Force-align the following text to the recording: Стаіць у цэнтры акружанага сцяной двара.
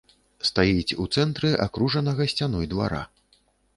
Стаіць 0.49 0.95
у 1.03 1.05
цэнтры 1.17 1.51
акружанага 1.67 2.27
сцяной 2.33 2.65
двара. 2.73 3.03